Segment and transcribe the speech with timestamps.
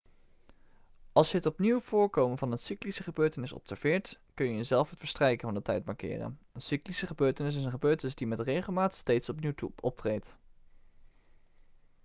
[1.11, 5.47] als je het opnieuw voorkomen van een cyclische gebeurtenis observeert kun je zelf het verstrijken
[5.47, 9.53] van de tijd markeren een cyclische gebeurtenis is een gebeurtenis die met regelmaat steeds opnieuw
[9.79, 10.37] optreedt